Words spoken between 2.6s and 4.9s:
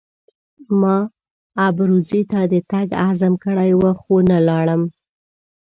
تګ عزم کړی وو خو نه ولاړم.